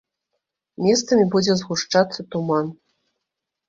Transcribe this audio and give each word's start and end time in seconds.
Месцамі 0.85 1.27
будзе 1.37 1.59
згушчацца 1.63 2.29
туман. 2.35 2.77